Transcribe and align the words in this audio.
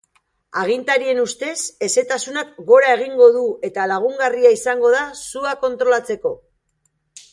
Agintarien 0.59 1.19
ustez 1.23 1.53
hezetasunak 1.87 2.57
gora 2.71 2.89
egingo 2.95 3.27
du 3.35 3.43
eta 3.69 3.85
lagungarria 3.93 4.55
izango 4.57 4.95
da 4.97 5.03
sua 5.21 5.53
kontrolatzeko. 5.67 6.33